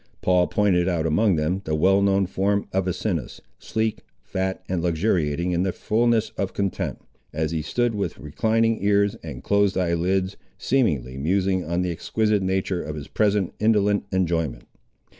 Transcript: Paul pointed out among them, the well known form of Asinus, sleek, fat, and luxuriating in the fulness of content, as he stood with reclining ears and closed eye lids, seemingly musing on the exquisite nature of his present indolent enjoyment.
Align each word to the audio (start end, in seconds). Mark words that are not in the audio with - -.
Paul 0.23 0.47
pointed 0.47 0.87
out 0.87 1.05
among 1.05 1.35
them, 1.35 1.61
the 1.63 1.75
well 1.75 2.01
known 2.01 2.25
form 2.25 2.67
of 2.73 2.87
Asinus, 2.87 3.39
sleek, 3.59 3.99
fat, 4.23 4.63
and 4.67 4.81
luxuriating 4.81 5.51
in 5.51 5.61
the 5.61 5.71
fulness 5.71 6.31
of 6.37 6.55
content, 6.55 6.97
as 7.31 7.51
he 7.51 7.61
stood 7.61 7.93
with 7.93 8.17
reclining 8.17 8.83
ears 8.83 9.13
and 9.21 9.43
closed 9.43 9.77
eye 9.77 9.93
lids, 9.93 10.37
seemingly 10.57 11.17
musing 11.17 11.63
on 11.63 11.83
the 11.83 11.91
exquisite 11.91 12.41
nature 12.41 12.81
of 12.81 12.95
his 12.95 13.07
present 13.07 13.53
indolent 13.59 14.07
enjoyment. 14.11 14.63